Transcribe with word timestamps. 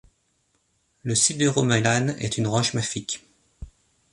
Le 1.03 1.13
sideromelane 1.13 2.15
est 2.17 2.39
une 2.39 2.47
roche 2.47 2.73
mafique. 2.73 3.23